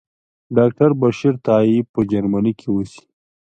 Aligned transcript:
ډاکټر 0.57 0.89
بشیر 1.01 1.33
تائي 1.45 1.77
په 1.93 1.99
جرمني 2.11 2.53
کې 2.59 2.67
اوسي. 2.71 3.03